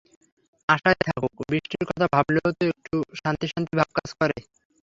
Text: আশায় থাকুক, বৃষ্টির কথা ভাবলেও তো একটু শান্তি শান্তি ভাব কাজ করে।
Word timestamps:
আশায় 0.69 0.97
থাকুক, 1.03 1.33
বৃষ্টির 1.49 1.83
কথা 1.89 2.05
ভাবলেও 2.13 2.49
তো 2.57 2.63
একটু 2.73 2.95
শান্তি 3.19 3.45
শান্তি 3.51 3.73
ভাব 3.79 3.89
কাজ 3.97 4.09
করে। 4.19 4.37